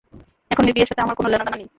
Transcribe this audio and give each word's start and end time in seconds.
এখন 0.51 0.63
এই 0.65 0.73
বিয়ের 0.75 0.89
সাথে 0.89 1.01
আমার 1.01 1.15
কোন 1.15 1.25
লেনা 1.27 1.45
দেনা 1.45 1.57
নেই। 1.57 1.69